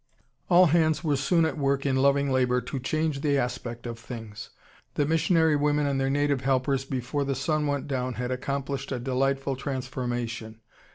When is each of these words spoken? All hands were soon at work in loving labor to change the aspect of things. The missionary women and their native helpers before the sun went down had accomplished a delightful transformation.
All 0.49 0.65
hands 0.65 1.03
were 1.03 1.15
soon 1.15 1.45
at 1.45 1.59
work 1.59 1.85
in 1.85 1.95
loving 1.95 2.31
labor 2.31 2.59
to 2.59 2.79
change 2.79 3.21
the 3.21 3.37
aspect 3.37 3.85
of 3.85 3.99
things. 3.99 4.49
The 4.95 5.05
missionary 5.05 5.55
women 5.55 5.85
and 5.85 6.01
their 6.01 6.09
native 6.09 6.41
helpers 6.41 6.85
before 6.85 7.23
the 7.23 7.35
sun 7.35 7.67
went 7.67 7.87
down 7.87 8.15
had 8.15 8.31
accomplished 8.31 8.91
a 8.91 8.97
delightful 8.97 9.55
transformation. 9.55 10.59